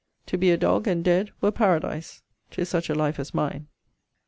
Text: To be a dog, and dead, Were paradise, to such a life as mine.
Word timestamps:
To 0.25 0.35
be 0.39 0.49
a 0.49 0.57
dog, 0.57 0.87
and 0.87 1.03
dead, 1.03 1.29
Were 1.41 1.51
paradise, 1.51 2.23
to 2.49 2.65
such 2.65 2.89
a 2.89 2.95
life 2.95 3.19
as 3.19 3.35
mine. 3.35 3.67